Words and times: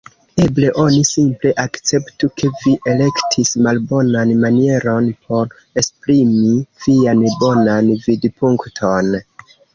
Eble 0.43 0.63
oni 0.83 1.01
simple 1.09 1.51
akceptu, 1.63 2.29
ke 2.41 2.49
vi 2.63 2.73
elektis 2.93 3.51
malbonan 3.67 4.33
manieron 4.47 5.11
por 5.29 5.53
esprimi 5.83 6.57
vian 6.87 7.23
bonan 7.45 7.95
vidpunkton. 8.09 9.15